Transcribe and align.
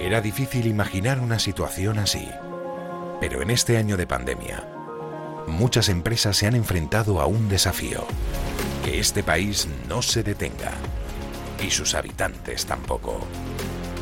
Era 0.00 0.22
difícil 0.22 0.66
imaginar 0.66 1.20
una 1.20 1.38
situación 1.38 1.98
así, 1.98 2.26
pero 3.20 3.42
en 3.42 3.50
este 3.50 3.76
año 3.76 3.98
de 3.98 4.06
pandemia, 4.06 4.66
muchas 5.46 5.90
empresas 5.90 6.38
se 6.38 6.46
han 6.46 6.54
enfrentado 6.54 7.20
a 7.20 7.26
un 7.26 7.50
desafío, 7.50 8.06
que 8.82 8.98
este 8.98 9.22
país 9.22 9.68
no 9.90 10.00
se 10.00 10.22
detenga. 10.22 10.72
Y 11.62 11.70
sus 11.70 11.94
habitantes 11.94 12.64
tampoco. 12.64 13.20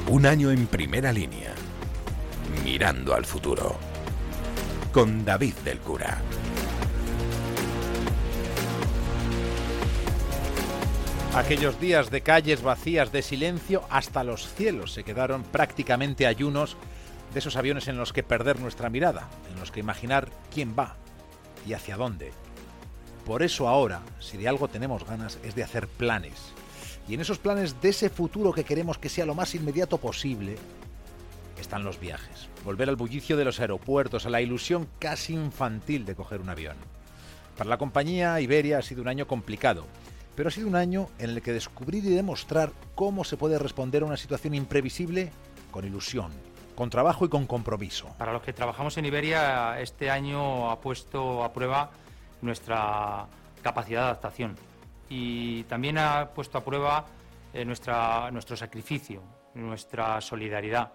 Un 0.08 0.26
año 0.26 0.52
en 0.52 0.68
primera 0.68 1.12
línea, 1.12 1.52
mirando 2.64 3.12
al 3.12 3.24
futuro, 3.24 3.76
con 4.92 5.24
David 5.24 5.54
del 5.64 5.80
Cura. 5.80 6.22
Aquellos 11.38 11.80
días 11.80 12.10
de 12.10 12.20
calles 12.20 12.62
vacías 12.62 13.12
de 13.12 13.22
silencio, 13.22 13.84
hasta 13.90 14.24
los 14.24 14.52
cielos 14.54 14.92
se 14.92 15.04
quedaron 15.04 15.44
prácticamente 15.44 16.26
ayunos 16.26 16.76
de 17.32 17.38
esos 17.38 17.54
aviones 17.54 17.86
en 17.86 17.96
los 17.96 18.12
que 18.12 18.24
perder 18.24 18.58
nuestra 18.58 18.90
mirada, 18.90 19.28
en 19.48 19.60
los 19.60 19.70
que 19.70 19.78
imaginar 19.78 20.28
quién 20.52 20.74
va 20.76 20.96
y 21.64 21.74
hacia 21.74 21.96
dónde. 21.96 22.32
Por 23.24 23.44
eso 23.44 23.68
ahora, 23.68 24.02
si 24.18 24.36
de 24.36 24.48
algo 24.48 24.66
tenemos 24.66 25.06
ganas, 25.06 25.38
es 25.44 25.54
de 25.54 25.62
hacer 25.62 25.86
planes. 25.86 26.52
Y 27.08 27.14
en 27.14 27.20
esos 27.20 27.38
planes 27.38 27.80
de 27.80 27.90
ese 27.90 28.10
futuro 28.10 28.52
que 28.52 28.64
queremos 28.64 28.98
que 28.98 29.08
sea 29.08 29.24
lo 29.24 29.36
más 29.36 29.54
inmediato 29.54 29.98
posible, 29.98 30.56
están 31.60 31.84
los 31.84 32.00
viajes. 32.00 32.48
Volver 32.64 32.88
al 32.88 32.96
bullicio 32.96 33.36
de 33.36 33.44
los 33.44 33.60
aeropuertos, 33.60 34.26
a 34.26 34.30
la 34.30 34.42
ilusión 34.42 34.88
casi 34.98 35.34
infantil 35.34 36.04
de 36.04 36.16
coger 36.16 36.40
un 36.40 36.48
avión. 36.48 36.76
Para 37.56 37.70
la 37.70 37.78
compañía 37.78 38.40
Iberia 38.40 38.78
ha 38.78 38.82
sido 38.82 39.02
un 39.02 39.08
año 39.08 39.28
complicado 39.28 39.86
pero 40.38 40.50
ha 40.50 40.52
sido 40.52 40.68
un 40.68 40.76
año 40.76 41.08
en 41.18 41.30
el 41.30 41.42
que 41.42 41.52
descubrir 41.52 42.04
y 42.04 42.10
demostrar 42.10 42.70
cómo 42.94 43.24
se 43.24 43.36
puede 43.36 43.58
responder 43.58 44.04
a 44.04 44.06
una 44.06 44.16
situación 44.16 44.54
imprevisible 44.54 45.32
con 45.72 45.84
ilusión, 45.84 46.30
con 46.76 46.90
trabajo 46.90 47.24
y 47.24 47.28
con 47.28 47.44
compromiso. 47.44 48.14
Para 48.18 48.32
los 48.32 48.42
que 48.42 48.52
trabajamos 48.52 48.96
en 48.98 49.06
Iberia, 49.06 49.80
este 49.80 50.12
año 50.12 50.70
ha 50.70 50.80
puesto 50.80 51.42
a 51.42 51.52
prueba 51.52 51.90
nuestra 52.40 53.26
capacidad 53.62 54.02
de 54.02 54.04
adaptación 54.04 54.54
y 55.08 55.64
también 55.64 55.98
ha 55.98 56.28
puesto 56.32 56.56
a 56.56 56.64
prueba 56.64 57.04
eh, 57.52 57.64
nuestra, 57.64 58.30
nuestro 58.30 58.56
sacrificio, 58.56 59.24
nuestra 59.54 60.20
solidaridad. 60.20 60.92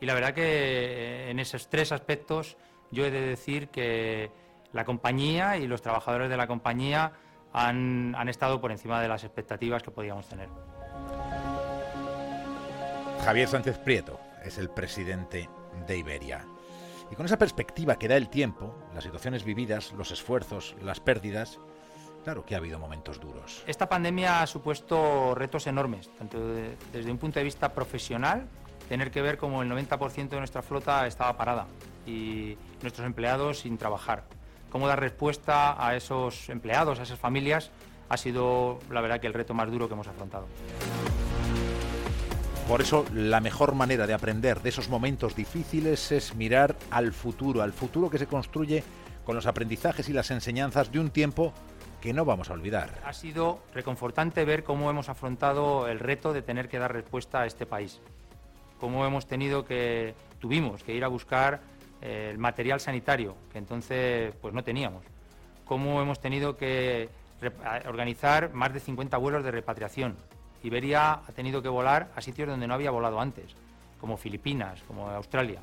Y 0.00 0.06
la 0.06 0.14
verdad 0.14 0.34
que 0.34 0.42
eh, 0.42 1.30
en 1.30 1.38
esos 1.38 1.68
tres 1.68 1.92
aspectos 1.92 2.56
yo 2.90 3.06
he 3.06 3.12
de 3.12 3.20
decir 3.20 3.68
que 3.68 4.32
la 4.72 4.84
compañía 4.84 5.58
y 5.58 5.68
los 5.68 5.80
trabajadores 5.80 6.28
de 6.28 6.36
la 6.36 6.48
compañía 6.48 7.12
han, 7.52 8.28
estado 8.28 8.60
por 8.60 8.70
encima 8.70 9.00
de 9.00 9.08
las 9.08 9.24
expectativas 9.24 9.82
que 9.82 9.90
podíamos 9.90 10.26
tener. 10.26 10.48
Javier 13.24 13.48
Sánchez 13.48 13.78
Prieto 13.78 14.20
es 14.44 14.58
el 14.58 14.70
presidente 14.70 15.48
de 15.86 15.98
Iberia. 15.98 16.44
Y 17.10 17.16
con 17.16 17.26
esa 17.26 17.38
perspectiva 17.38 17.98
que 17.98 18.08
da 18.08 18.16
el 18.16 18.28
tiempo, 18.28 18.74
las 18.94 19.04
situaciones 19.04 19.44
vividas, 19.44 19.92
los 19.92 20.12
esfuerzos, 20.12 20.76
las 20.80 21.00
pérdidas, 21.00 21.58
claro 22.22 22.44
que 22.44 22.54
ha 22.54 22.58
habido 22.58 22.78
momentos 22.78 23.20
duros. 23.20 23.64
Esta 23.66 23.88
pandemia 23.88 24.42
ha 24.42 24.46
supuesto 24.46 25.34
retos 25.34 25.66
enormes, 25.66 26.08
tanto 26.16 26.38
desde 26.92 27.10
un 27.10 27.18
punto 27.18 27.40
de 27.40 27.44
vista 27.44 27.72
profesional, 27.72 28.46
tener 28.88 29.10
que 29.10 29.22
ver 29.22 29.38
cómo 29.38 29.62
el 29.62 29.70
90% 29.70 30.28
de 30.28 30.38
nuestra 30.38 30.62
flota 30.62 31.06
estaba 31.06 31.36
parada 31.36 31.66
y 32.06 32.56
nuestros 32.80 33.06
empleados 33.06 33.60
sin 33.60 33.76
trabajar 33.76 34.24
cómo 34.70 34.88
dar 34.88 35.00
respuesta 35.00 35.84
a 35.84 35.96
esos 35.96 36.48
empleados, 36.48 36.98
a 36.98 37.02
esas 37.02 37.18
familias, 37.18 37.70
ha 38.08 38.16
sido 38.16 38.78
la 38.90 39.00
verdad 39.00 39.20
que 39.20 39.26
el 39.26 39.34
reto 39.34 39.54
más 39.54 39.70
duro 39.70 39.88
que 39.88 39.94
hemos 39.94 40.08
afrontado. 40.08 40.46
Por 42.66 42.80
eso 42.80 43.04
la 43.12 43.40
mejor 43.40 43.74
manera 43.74 44.06
de 44.06 44.14
aprender 44.14 44.62
de 44.62 44.68
esos 44.68 44.88
momentos 44.88 45.34
difíciles 45.34 46.12
es 46.12 46.34
mirar 46.36 46.76
al 46.90 47.12
futuro, 47.12 47.62
al 47.62 47.72
futuro 47.72 48.08
que 48.08 48.18
se 48.18 48.26
construye 48.26 48.84
con 49.24 49.34
los 49.34 49.46
aprendizajes 49.46 50.08
y 50.08 50.12
las 50.12 50.30
enseñanzas 50.30 50.92
de 50.92 51.00
un 51.00 51.10
tiempo 51.10 51.52
que 52.00 52.12
no 52.12 52.24
vamos 52.24 52.48
a 52.48 52.54
olvidar. 52.54 53.00
Ha 53.04 53.12
sido 53.12 53.60
reconfortante 53.74 54.44
ver 54.44 54.64
cómo 54.64 54.88
hemos 54.88 55.08
afrontado 55.08 55.88
el 55.88 55.98
reto 55.98 56.32
de 56.32 56.42
tener 56.42 56.68
que 56.68 56.78
dar 56.78 56.92
respuesta 56.92 57.40
a 57.40 57.46
este 57.46 57.66
país, 57.66 58.00
cómo 58.78 59.04
hemos 59.04 59.26
tenido 59.26 59.64
que, 59.64 60.14
tuvimos 60.38 60.82
que 60.82 60.94
ir 60.94 61.04
a 61.04 61.08
buscar 61.08 61.60
el 62.00 62.38
material 62.38 62.80
sanitario, 62.80 63.36
que 63.52 63.58
entonces 63.58 64.34
pues 64.40 64.54
no 64.54 64.62
teníamos. 64.64 65.04
Cómo 65.64 66.00
hemos 66.00 66.20
tenido 66.20 66.56
que 66.56 67.08
organizar 67.86 68.52
más 68.52 68.72
de 68.72 68.80
50 68.80 69.16
vuelos 69.16 69.44
de 69.44 69.50
repatriación. 69.50 70.16
Iberia 70.62 71.12
ha 71.12 71.32
tenido 71.34 71.62
que 71.62 71.68
volar 71.68 72.10
a 72.14 72.20
sitios 72.20 72.48
donde 72.48 72.66
no 72.66 72.74
había 72.74 72.90
volado 72.90 73.20
antes, 73.20 73.54
como 74.00 74.16
Filipinas, 74.16 74.82
como 74.86 75.08
Australia. 75.08 75.60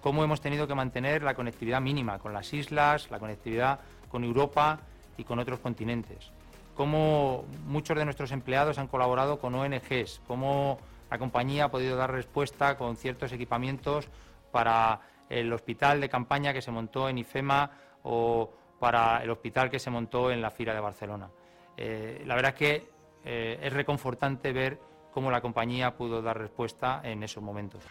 Cómo 0.00 0.24
hemos 0.24 0.40
tenido 0.40 0.66
que 0.66 0.74
mantener 0.74 1.22
la 1.22 1.34
conectividad 1.34 1.80
mínima 1.80 2.18
con 2.18 2.32
las 2.32 2.52
islas, 2.52 3.10
la 3.10 3.18
conectividad 3.18 3.80
con 4.10 4.24
Europa 4.24 4.80
y 5.16 5.24
con 5.24 5.38
otros 5.38 5.60
continentes. 5.60 6.30
Cómo 6.74 7.44
muchos 7.66 7.96
de 7.96 8.04
nuestros 8.04 8.32
empleados 8.32 8.78
han 8.78 8.88
colaborado 8.88 9.38
con 9.38 9.54
ONGs, 9.54 10.22
cómo 10.26 10.78
la 11.10 11.18
compañía 11.18 11.64
ha 11.64 11.70
podido 11.70 11.96
dar 11.96 12.10
respuesta 12.10 12.78
con 12.78 12.96
ciertos 12.96 13.32
equipamientos 13.32 14.08
para 14.50 15.00
el 15.32 15.52
hospital 15.52 16.00
de 16.00 16.08
campaña 16.08 16.52
que 16.52 16.62
se 16.62 16.70
montó 16.70 17.08
en 17.08 17.18
IFEMA 17.18 17.70
o 18.04 18.52
para 18.78 19.22
el 19.22 19.30
hospital 19.30 19.70
que 19.70 19.78
se 19.78 19.90
montó 19.90 20.30
en 20.30 20.42
la 20.42 20.50
Fira 20.50 20.74
de 20.74 20.80
Barcelona. 20.80 21.30
Eh, 21.76 22.22
la 22.26 22.34
verdad 22.34 22.52
es 22.52 22.58
que 22.58 22.90
eh, 23.24 23.58
es 23.62 23.72
reconfortante 23.72 24.52
ver 24.52 24.78
cómo 25.12 25.30
la 25.30 25.40
compañía 25.40 25.96
pudo 25.96 26.20
dar 26.20 26.38
respuesta 26.38 27.00
en 27.04 27.22
esos 27.22 27.42
momentos. 27.42 27.82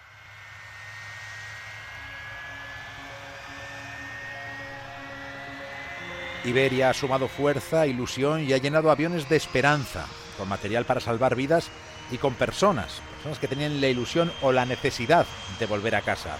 Iberia 6.44 6.90
ha 6.90 6.94
sumado 6.94 7.28
fuerza, 7.28 7.86
ilusión 7.86 8.42
y 8.42 8.54
ha 8.54 8.58
llenado 8.58 8.90
aviones 8.90 9.30
de 9.30 9.36
esperanza, 9.36 10.08
con 10.38 10.50
material 10.50 10.86
para 10.86 11.00
salvar 11.00 11.36
vidas 11.36 11.70
y 12.12 12.18
con 12.18 12.34
personas, 12.34 13.00
personas 13.14 13.38
que 13.38 13.48
tenían 13.48 13.80
la 13.80 13.88
ilusión 13.88 14.32
o 14.42 14.52
la 14.52 14.66
necesidad 14.66 15.26
de 15.60 15.66
volver 15.68 15.96
a 15.96 16.02
casa. 16.02 16.38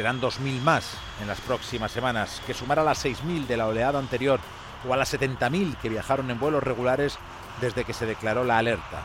Serán 0.00 0.18
2.000 0.18 0.62
más 0.62 0.94
en 1.20 1.28
las 1.28 1.42
próximas 1.42 1.92
semanas, 1.92 2.40
que 2.46 2.54
sumar 2.54 2.78
a 2.78 2.84
las 2.84 3.04
6.000 3.04 3.46
de 3.46 3.58
la 3.58 3.66
oleada 3.66 3.98
anterior 3.98 4.40
o 4.88 4.94
a 4.94 4.96
las 4.96 5.12
70.000 5.12 5.76
que 5.76 5.90
viajaron 5.90 6.30
en 6.30 6.40
vuelos 6.40 6.62
regulares 6.62 7.18
desde 7.60 7.84
que 7.84 7.92
se 7.92 8.06
declaró 8.06 8.42
la 8.42 8.56
alerta. 8.56 9.02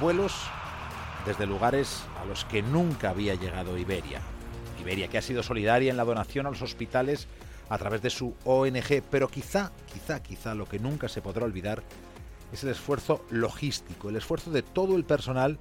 Vuelos 0.00 0.32
desde 1.26 1.44
lugares 1.44 2.02
a 2.22 2.24
los 2.24 2.46
que 2.46 2.62
nunca 2.62 3.10
había 3.10 3.34
llegado 3.34 3.76
Iberia. 3.76 4.22
Iberia, 4.80 5.08
que 5.08 5.18
ha 5.18 5.22
sido 5.22 5.42
solidaria 5.42 5.90
en 5.90 5.98
la 5.98 6.06
donación 6.06 6.46
a 6.46 6.50
los 6.50 6.62
hospitales 6.62 7.28
a 7.68 7.76
través 7.76 8.00
de 8.00 8.08
su 8.08 8.34
ONG, 8.46 9.02
pero 9.10 9.28
quizá, 9.28 9.70
quizá, 9.92 10.22
quizá 10.22 10.54
lo 10.54 10.66
que 10.66 10.78
nunca 10.78 11.10
se 11.10 11.20
podrá 11.20 11.44
olvidar 11.44 11.82
es 12.54 12.64
el 12.64 12.70
esfuerzo 12.70 13.22
logístico, 13.28 14.08
el 14.08 14.16
esfuerzo 14.16 14.50
de 14.50 14.62
todo 14.62 14.96
el 14.96 15.04
personal 15.04 15.58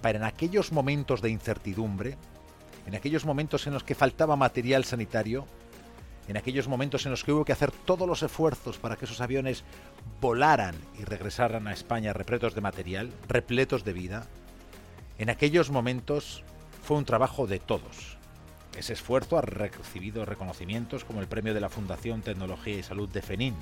para 0.00 0.18
en 0.18 0.24
aquellos 0.24 0.70
momentos 0.70 1.20
de 1.20 1.30
incertidumbre, 1.30 2.16
en 2.86 2.94
aquellos 2.94 3.24
momentos 3.24 3.66
en 3.66 3.74
los 3.74 3.84
que 3.84 3.94
faltaba 3.94 4.36
material 4.36 4.84
sanitario, 4.84 5.46
en 6.28 6.36
aquellos 6.36 6.68
momentos 6.68 7.04
en 7.06 7.10
los 7.10 7.24
que 7.24 7.32
hubo 7.32 7.44
que 7.44 7.52
hacer 7.52 7.72
todos 7.72 8.06
los 8.06 8.22
esfuerzos 8.22 8.78
para 8.78 8.96
que 8.96 9.04
esos 9.04 9.20
aviones 9.20 9.64
volaran 10.20 10.76
y 10.98 11.04
regresaran 11.04 11.66
a 11.66 11.72
España 11.72 12.12
repletos 12.12 12.54
de 12.54 12.60
material, 12.60 13.10
repletos 13.28 13.84
de 13.84 13.92
vida, 13.92 14.26
en 15.18 15.28
aquellos 15.28 15.70
momentos 15.70 16.44
fue 16.82 16.96
un 16.96 17.04
trabajo 17.04 17.46
de 17.46 17.58
todos. 17.58 18.16
Ese 18.76 18.92
esfuerzo 18.92 19.36
ha 19.36 19.42
recibido 19.42 20.24
reconocimientos 20.24 21.04
como 21.04 21.20
el 21.20 21.26
premio 21.26 21.52
de 21.52 21.60
la 21.60 21.68
Fundación 21.68 22.22
Tecnología 22.22 22.78
y 22.78 22.82
Salud 22.82 23.08
de 23.08 23.22
FENIN, 23.22 23.54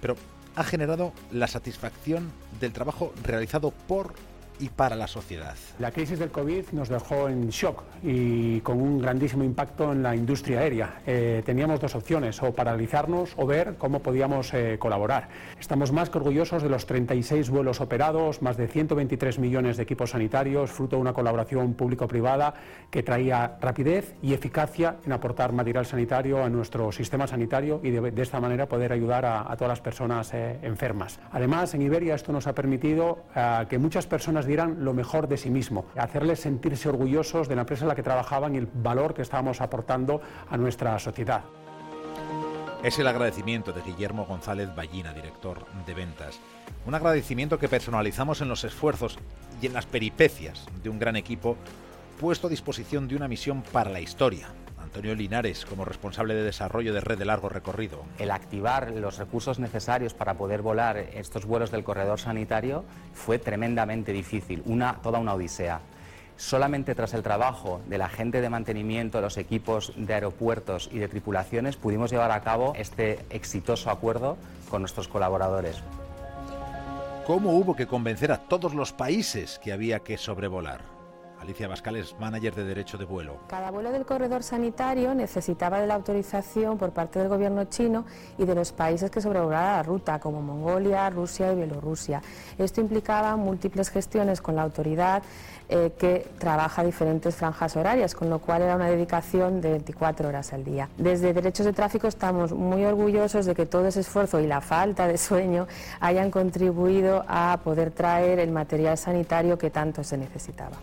pero 0.00 0.16
ha 0.56 0.64
generado 0.64 1.12
la 1.32 1.48
satisfacción 1.48 2.30
del 2.60 2.72
trabajo 2.72 3.12
realizado 3.24 3.72
por 3.72 4.14
y 4.58 4.68
para 4.68 4.96
la 4.96 5.06
sociedad. 5.06 5.54
La 5.78 5.90
crisis 5.90 6.18
del 6.18 6.30
COVID 6.30 6.66
nos 6.72 6.88
dejó 6.88 7.28
en 7.28 7.48
shock 7.48 7.82
y 8.02 8.60
con 8.60 8.80
un 8.80 9.00
grandísimo 9.00 9.44
impacto 9.44 9.92
en 9.92 10.02
la 10.02 10.14
industria 10.14 10.60
aérea. 10.60 11.00
Eh, 11.06 11.42
teníamos 11.44 11.80
dos 11.80 11.94
opciones, 11.94 12.42
o 12.42 12.52
paralizarnos 12.52 13.32
o 13.36 13.46
ver 13.46 13.76
cómo 13.78 14.00
podíamos 14.00 14.52
eh, 14.54 14.76
colaborar. 14.78 15.28
Estamos 15.58 15.92
más 15.92 16.10
que 16.10 16.18
orgullosos 16.18 16.62
de 16.62 16.68
los 16.68 16.86
36 16.86 17.50
vuelos 17.50 17.80
operados, 17.80 18.42
más 18.42 18.56
de 18.56 18.68
123 18.68 19.38
millones 19.38 19.76
de 19.76 19.82
equipos 19.82 20.10
sanitarios, 20.10 20.70
fruto 20.70 20.96
de 20.96 21.02
una 21.02 21.12
colaboración 21.12 21.74
público-privada 21.74 22.54
que 22.90 23.02
traía 23.02 23.56
rapidez 23.60 24.14
y 24.22 24.34
eficacia 24.34 24.96
en 25.04 25.12
aportar 25.12 25.52
material 25.52 25.86
sanitario 25.86 26.44
a 26.44 26.48
nuestro 26.48 26.92
sistema 26.92 27.26
sanitario 27.26 27.80
y 27.82 27.90
de, 27.90 28.22
esta 28.22 28.40
manera 28.40 28.66
poder 28.66 28.92
ayudar 28.92 29.24
a, 29.26 29.54
todas 29.56 29.68
las 29.68 29.80
personas 29.80 30.32
eh, 30.34 30.58
enfermas. 30.62 31.20
Además, 31.32 31.74
en 31.74 31.82
Iberia 31.82 32.14
esto 32.14 32.32
nos 32.32 32.46
ha 32.46 32.54
permitido 32.54 33.24
que 33.68 33.78
muchas 33.78 34.06
personas 34.06 34.43
dieran 34.46 34.84
lo 34.84 34.94
mejor 34.94 35.28
de 35.28 35.36
sí 35.36 35.50
mismo, 35.50 35.86
hacerles 35.96 36.40
sentirse 36.40 36.88
orgullosos 36.88 37.48
de 37.48 37.54
la 37.54 37.62
empresa 37.62 37.84
en 37.84 37.88
la 37.88 37.94
que 37.94 38.02
trabajaban 38.02 38.54
y 38.54 38.58
el 38.58 38.66
valor 38.66 39.14
que 39.14 39.22
estábamos 39.22 39.60
aportando 39.60 40.20
a 40.48 40.56
nuestra 40.56 40.98
sociedad. 40.98 41.42
Es 42.82 42.98
el 42.98 43.06
agradecimiento 43.06 43.72
de 43.72 43.80
Guillermo 43.80 44.26
González 44.26 44.68
Ballina, 44.76 45.14
director 45.14 45.64
de 45.86 45.94
ventas. 45.94 46.38
Un 46.84 46.94
agradecimiento 46.94 47.58
que 47.58 47.68
personalizamos 47.68 48.42
en 48.42 48.48
los 48.48 48.62
esfuerzos 48.64 49.18
y 49.62 49.66
en 49.66 49.72
las 49.72 49.86
peripecias 49.86 50.66
de 50.82 50.90
un 50.90 50.98
gran 50.98 51.16
equipo 51.16 51.56
puesto 52.20 52.46
a 52.46 52.50
disposición 52.50 53.08
de 53.08 53.16
una 53.16 53.26
misión 53.26 53.62
para 53.72 53.90
la 53.90 54.00
historia. 54.00 54.48
Antonio 54.94 55.16
Linares, 55.16 55.66
como 55.66 55.84
responsable 55.84 56.36
de 56.36 56.44
desarrollo 56.44 56.94
de 56.94 57.00
red 57.00 57.18
de 57.18 57.24
largo 57.24 57.48
recorrido. 57.48 58.04
El 58.16 58.30
activar 58.30 58.92
los 58.92 59.18
recursos 59.18 59.58
necesarios 59.58 60.14
para 60.14 60.34
poder 60.34 60.62
volar 60.62 60.98
estos 60.98 61.46
vuelos 61.46 61.72
del 61.72 61.82
corredor 61.82 62.20
sanitario 62.20 62.84
fue 63.12 63.40
tremendamente 63.40 64.12
difícil, 64.12 64.62
una, 64.66 65.00
toda 65.02 65.18
una 65.18 65.34
odisea. 65.34 65.80
Solamente 66.36 66.94
tras 66.94 67.12
el 67.12 67.24
trabajo 67.24 67.80
de 67.88 67.98
la 67.98 68.08
gente 68.08 68.40
de 68.40 68.48
mantenimiento, 68.48 69.20
los 69.20 69.36
equipos 69.36 69.92
de 69.96 70.14
aeropuertos 70.14 70.88
y 70.92 71.00
de 71.00 71.08
tripulaciones 71.08 71.74
pudimos 71.74 72.12
llevar 72.12 72.30
a 72.30 72.42
cabo 72.42 72.72
este 72.76 73.18
exitoso 73.30 73.90
acuerdo 73.90 74.36
con 74.70 74.82
nuestros 74.82 75.08
colaboradores. 75.08 75.82
¿Cómo 77.26 77.50
hubo 77.50 77.74
que 77.74 77.88
convencer 77.88 78.30
a 78.30 78.38
todos 78.38 78.74
los 78.74 78.92
países 78.92 79.58
que 79.58 79.72
había 79.72 79.98
que 79.98 80.18
sobrevolar? 80.18 80.93
Alicia 81.44 81.68
Bascal 81.68 81.96
es 81.96 82.18
manager 82.18 82.54
de 82.54 82.64
derecho 82.64 82.96
de 82.96 83.04
vuelo. 83.04 83.36
Cada 83.48 83.70
vuelo 83.70 83.92
del 83.92 84.06
corredor 84.06 84.42
sanitario 84.42 85.14
necesitaba 85.14 85.78
de 85.78 85.86
la 85.86 85.94
autorización 85.94 86.78
por 86.78 86.92
parte 86.92 87.18
del 87.18 87.28
gobierno 87.28 87.64
chino 87.64 88.06
y 88.38 88.46
de 88.46 88.54
los 88.54 88.72
países 88.72 89.10
que 89.10 89.20
sobrevolaran 89.20 89.76
la 89.76 89.82
ruta, 89.82 90.18
como 90.18 90.40
Mongolia, 90.40 91.10
Rusia 91.10 91.52
y 91.52 91.56
Bielorrusia. 91.56 92.22
Esto 92.56 92.80
implicaba 92.80 93.36
múltiples 93.36 93.90
gestiones 93.90 94.40
con 94.40 94.56
la 94.56 94.62
autoridad 94.62 95.22
eh, 95.68 95.92
que 95.98 96.26
trabaja 96.38 96.82
diferentes 96.82 97.36
franjas 97.36 97.76
horarias, 97.76 98.14
con 98.14 98.30
lo 98.30 98.38
cual 98.38 98.62
era 98.62 98.76
una 98.76 98.88
dedicación 98.88 99.60
de 99.60 99.72
24 99.72 100.28
horas 100.28 100.50
al 100.54 100.64
día. 100.64 100.88
Desde 100.96 101.34
Derechos 101.34 101.66
de 101.66 101.74
Tráfico 101.74 102.08
estamos 102.08 102.52
muy 102.52 102.86
orgullosos 102.86 103.44
de 103.44 103.54
que 103.54 103.66
todo 103.66 103.86
ese 103.86 104.00
esfuerzo 104.00 104.40
y 104.40 104.46
la 104.46 104.62
falta 104.62 105.06
de 105.06 105.18
sueño 105.18 105.66
hayan 106.00 106.30
contribuido 106.30 107.22
a 107.28 107.60
poder 107.62 107.90
traer 107.90 108.38
el 108.38 108.50
material 108.50 108.96
sanitario 108.96 109.58
que 109.58 109.68
tanto 109.68 110.02
se 110.02 110.16
necesitaba 110.16 110.76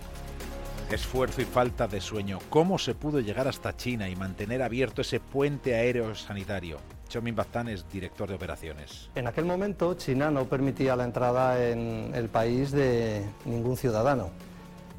esfuerzo 0.95 1.41
y 1.41 1.45
falta 1.45 1.87
de 1.87 2.01
sueño. 2.01 2.39
¿Cómo 2.49 2.77
se 2.77 2.95
pudo 2.95 3.19
llegar 3.19 3.47
hasta 3.47 3.75
China 3.75 4.09
y 4.09 4.15
mantener 4.15 4.61
abierto 4.61 5.01
ese 5.01 5.19
puente 5.19 5.75
aéreo 5.75 6.15
sanitario? 6.15 6.77
Chomin 7.07 7.35
Baztán 7.35 7.67
es 7.67 7.89
director 7.91 8.29
de 8.29 8.35
operaciones. 8.35 9.09
En 9.15 9.27
aquel 9.27 9.45
momento 9.45 9.93
China 9.95 10.31
no 10.31 10.45
permitía 10.45 10.95
la 10.95 11.03
entrada 11.03 11.69
en 11.69 12.11
el 12.15 12.29
país 12.29 12.71
de 12.71 13.25
ningún 13.45 13.75
ciudadano, 13.75 14.29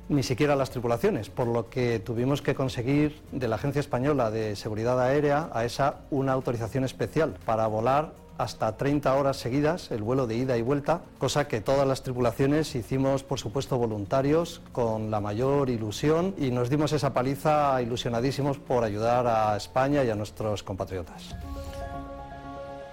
ni 0.08 0.22
siquiera 0.22 0.56
las 0.56 0.70
tripulaciones, 0.70 1.30
por 1.30 1.46
lo 1.46 1.70
que 1.70 1.98
tuvimos 2.00 2.42
que 2.42 2.54
conseguir 2.54 3.20
de 3.32 3.48
la 3.48 3.56
Agencia 3.56 3.80
Española 3.80 4.30
de 4.30 4.56
Seguridad 4.56 5.00
Aérea 5.00 5.48
a 5.52 5.64
esa 5.64 6.00
una 6.10 6.32
autorización 6.32 6.84
especial 6.84 7.34
para 7.46 7.66
volar 7.66 8.12
hasta 8.38 8.76
30 8.76 9.14
horas 9.14 9.36
seguidas 9.36 9.90
el 9.90 10.02
vuelo 10.02 10.26
de 10.26 10.36
ida 10.36 10.56
y 10.56 10.62
vuelta, 10.62 11.02
cosa 11.18 11.48
que 11.48 11.60
todas 11.60 11.86
las 11.86 12.02
tripulaciones 12.02 12.74
hicimos, 12.74 13.22
por 13.22 13.38
supuesto, 13.38 13.78
voluntarios, 13.78 14.62
con 14.72 15.10
la 15.10 15.20
mayor 15.20 15.70
ilusión 15.70 16.34
y 16.38 16.50
nos 16.50 16.70
dimos 16.70 16.92
esa 16.92 17.12
paliza 17.12 17.80
ilusionadísimos 17.82 18.58
por 18.58 18.84
ayudar 18.84 19.26
a 19.26 19.56
España 19.56 20.04
y 20.04 20.10
a 20.10 20.14
nuestros 20.14 20.62
compatriotas. 20.62 21.34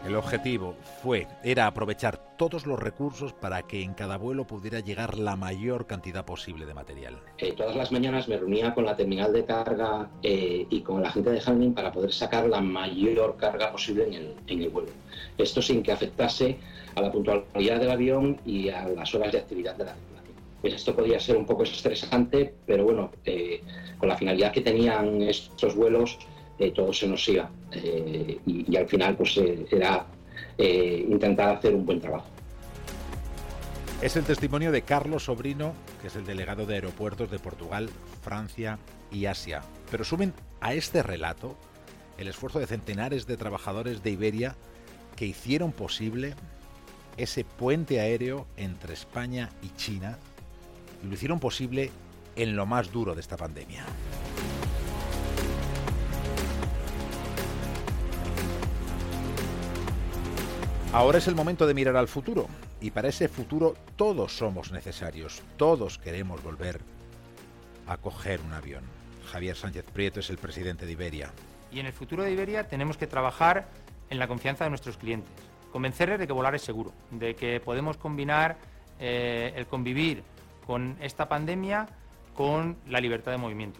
El 0.06 0.16
objetivo 0.16 0.76
fue, 1.04 1.28
era 1.44 1.68
aprovechar 1.68 2.36
todos 2.38 2.66
los 2.66 2.80
recursos 2.80 3.34
para 3.34 3.64
que 3.64 3.84
en 3.84 3.94
cada 3.94 4.18
vuelo 4.18 4.48
pudiera 4.48 4.80
llegar 4.80 5.18
la 5.18 5.36
mayor 5.36 5.88
cantidad 5.88 6.26
posible 6.26 6.66
de 6.66 6.74
material. 6.74 7.20
Eh, 7.38 7.52
todas 7.52 7.76
las 7.76 7.92
mañanas 7.92 8.30
me 8.30 8.38
reunía 8.38 8.74
con 8.74 8.86
la 8.86 8.96
terminal 8.96 9.34
de 9.34 9.44
carga 9.44 10.10
eh, 10.24 10.66
y 10.70 10.82
con 10.82 11.04
la 11.04 11.12
gente 11.12 11.32
de 11.32 11.42
handling 11.46 11.74
para 11.74 11.92
poder 11.92 12.14
sacar 12.14 12.48
la 12.48 12.62
mayor 12.62 13.36
carga 13.36 13.72
posible 13.72 14.08
en 14.08 14.14
el, 14.14 14.36
en 14.48 14.62
el 14.62 14.70
vuelo. 14.70 14.90
Esto 15.38 15.62
sin 15.62 15.84
que 15.84 15.92
afectase 15.92 16.58
a 16.96 17.02
la 17.02 17.12
puntualidad 17.12 17.80
del 17.80 17.92
avión 17.92 18.40
y 18.46 18.70
a 18.70 18.88
las 18.88 19.14
horas 19.14 19.34
de 19.34 19.40
actividad 19.40 19.76
de 19.76 19.86
la 19.86 19.94
tripulación. 19.94 20.34
Esto 20.64 20.96
podía 20.96 21.20
ser 21.20 21.36
un 21.36 21.46
poco 21.46 21.64
estresante, 21.64 22.54
pero 22.66 22.86
bueno, 22.86 23.12
eh, 23.26 23.62
con 23.98 24.08
la 24.08 24.16
finalidad 24.16 24.54
que 24.54 24.62
tenían 24.62 25.22
estos 25.22 25.76
vuelos, 25.76 26.20
eh, 26.60 26.72
todo 26.72 26.92
se 26.92 27.08
nos 27.08 27.28
iba. 27.30 27.50
Eh, 27.72 28.40
y, 28.46 28.76
al 28.76 28.88
final 28.88 29.16
pues 29.16 29.38
eh, 29.38 29.66
era 29.72 30.06
intentar 30.58 31.56
hacer 31.56 31.74
un 31.74 31.86
buen 31.86 32.02
trabajo. 32.02 32.28
Es 34.02 34.18
el 34.18 34.26
testimonio 34.26 34.72
de 34.74 34.82
Carlos 34.82 35.26
Sobrino, 35.26 35.74
que 36.02 36.08
es 36.08 36.16
el 36.18 36.26
delegado 36.26 36.66
de 36.66 36.76
aeropuertos 36.76 37.32
de 37.32 37.40
Portugal, 37.40 37.90
Francia 38.22 38.78
y 39.10 39.26
Asia. 39.26 39.62
Pero 39.90 40.04
sumen 40.04 40.34
a 40.60 40.74
este 40.74 41.02
relato 41.02 41.56
el 42.18 42.28
esfuerzo 42.28 42.60
de 42.60 42.68
centenares 42.68 43.26
de 43.26 43.38
trabajadores 43.38 44.04
de 44.04 44.12
Iberia 44.12 44.56
que 45.16 45.26
hicieron 45.26 45.72
posible 45.72 46.34
ese 47.16 47.46
puente 47.46 48.02
aéreo 48.02 48.46
entre 48.58 48.94
España 48.94 49.50
y 49.62 49.70
China 49.78 50.18
y 51.04 51.08
lo 51.08 51.14
hicieron 51.14 51.40
posible 51.40 51.92
en 52.36 52.56
lo 52.56 52.66
más 52.66 52.92
duro 52.92 53.16
de 53.16 53.22
esta 53.22 53.38
pandemia. 53.38 53.86
Ahora 60.92 61.20
es 61.20 61.28
el 61.28 61.36
momento 61.36 61.68
de 61.68 61.76
mirar 61.76 61.96
al 61.96 62.08
futuro 62.08 62.48
y 62.82 62.90
para 62.90 63.10
ese 63.10 63.28
futuro 63.28 63.76
todos 63.96 64.36
somos 64.36 64.72
necesarios, 64.72 65.44
todos 65.56 66.00
queremos 66.00 66.42
volver 66.42 66.82
a 67.86 67.98
coger 67.98 68.42
un 68.42 68.54
avión. 68.54 68.84
Javier 69.32 69.56
Sánchez 69.56 69.86
Prieto 69.94 70.20
es 70.20 70.32
el 70.32 70.40
presidente 70.40 70.88
de 70.88 70.94
Iberia. 70.94 71.32
Y 71.72 71.80
en 71.80 71.86
el 71.86 71.94
futuro 71.94 72.24
de 72.24 72.32
Iberia 72.32 72.68
tenemos 72.68 72.98
que 72.98 73.06
trabajar 73.06 73.68
en 74.10 74.18
la 74.18 74.28
confianza 74.28 74.64
de 74.64 74.72
nuestros 74.72 74.98
clientes, 74.98 75.32
convencerles 75.72 76.18
de 76.18 76.26
que 76.26 76.34
volar 76.34 76.56
es 76.56 76.64
seguro, 76.64 76.92
de 77.12 77.36
que 77.36 77.60
podemos 77.60 77.98
combinar 77.98 78.58
eh, 79.00 79.54
el 79.56 79.68
convivir 79.68 80.24
con 80.66 80.98
esta 81.02 81.30
pandemia 81.30 81.88
con 82.34 82.78
la 82.88 83.00
libertad 83.00 83.32
de 83.32 83.38
movimiento, 83.38 83.80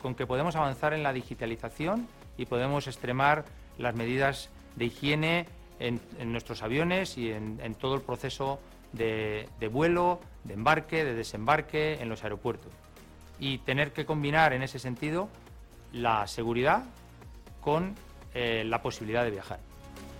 con 0.00 0.14
que 0.14 0.26
podemos 0.26 0.56
avanzar 0.56 0.94
en 0.94 1.02
la 1.02 1.12
digitalización 1.12 2.08
y 2.38 2.46
podemos 2.46 2.86
extremar 2.86 3.44
las 3.76 3.94
medidas 3.94 4.48
de 4.76 4.86
higiene 4.86 5.57
en, 5.78 6.00
nuestros 6.32 6.62
aviones 6.62 7.16
y 7.18 7.30
en, 7.30 7.74
todo 7.74 7.94
el 7.94 8.02
proceso 8.02 8.60
de, 8.92 9.48
vuelo, 9.70 10.20
de 10.44 10.54
embarque, 10.54 11.04
de 11.04 11.14
desembarque 11.14 11.94
en 12.00 12.08
los 12.08 12.24
aeropuertos. 12.24 12.72
Y 13.38 13.58
tener 13.58 13.92
que 13.92 14.04
combinar 14.04 14.52
en 14.52 14.62
ese 14.62 14.78
sentido 14.78 15.28
la 15.92 16.26
seguridad 16.26 16.84
con 17.60 17.94
eh, 18.34 18.64
la 18.64 18.82
posibilidad 18.82 19.24
de 19.24 19.30
viajar. 19.30 19.60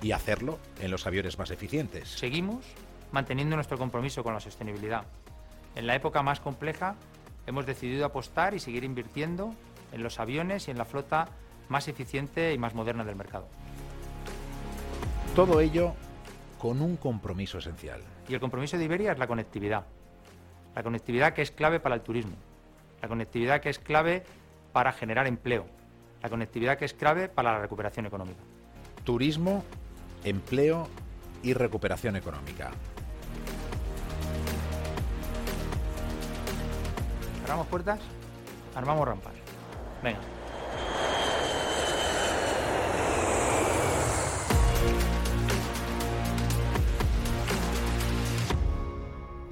Y 0.03 0.13
hacerlo 0.13 0.59
en 0.81 0.91
los 0.91 1.07
aviones 1.07 1.39
más 1.39 1.51
eficientes. 1.51 2.09
Seguimos 2.09 2.65
manteniendo 3.11 3.57
nuestro 3.57 3.79
compromiso 3.79 4.23
con 4.23 4.35
la 4.35 4.41
sostenibilidad. 4.41 5.05
En 5.75 5.87
la 5.87 5.95
época 5.95 6.23
más 6.23 6.41
compleja 6.41 6.95
hemos 7.47 7.67
decidido 7.67 8.05
apostar 8.05 8.55
y 8.55 8.61
seguir 8.61 8.85
invirtiendo 8.85 9.55
en 9.93 10.03
los 10.03 10.21
aviones 10.21 10.69
y 10.69 10.71
en 10.71 10.79
la 10.79 10.85
flota 10.85 11.29
más 11.69 11.89
eficiente 11.89 12.53
y 12.53 12.59
más 12.59 12.75
moderna 12.75 13.05
del 13.05 13.17
mercado. 13.17 13.49
Todo 15.35 15.61
ello 15.61 15.95
con 16.59 16.83
un 16.83 16.97
compromiso 16.97 17.59
esencial. 17.59 18.01
Y 18.29 18.35
el 18.35 18.41
compromiso 18.41 18.77
de 18.77 18.85
Iberia 18.85 19.13
es 19.13 19.19
la 19.19 19.27
conectividad. 19.27 19.87
La 20.75 20.83
conectividad 20.83 21.33
que 21.33 21.43
es 21.43 21.51
clave 21.51 21.81
para 21.81 21.95
el 21.95 22.03
turismo. 22.03 22.37
La 23.01 23.09
conectividad 23.09 23.61
que 23.61 23.71
es 23.71 23.79
clave 23.79 24.25
para 24.73 24.93
generar 24.93 25.27
empleo. 25.27 25.67
La 26.23 26.29
conectividad 26.29 26.77
que 26.77 26.85
es 26.85 26.95
clave 26.95 27.29
para 27.29 27.53
la 27.53 27.61
recuperación 27.61 28.07
económica. 28.07 28.41
Turismo, 29.05 29.65
empleo 30.25 30.89
y 31.43 31.55
recuperación 31.55 32.17
económica. 32.17 32.71
Cerramos 37.43 37.67
puertas, 37.69 38.01
armamos 38.75 39.07
rampas. 39.07 39.33
Venga. 40.03 40.19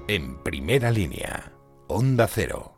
En 0.09 0.41
primera 0.41 0.89
línea, 0.89 1.51
Onda 1.89 2.29
Cero. 2.29 2.76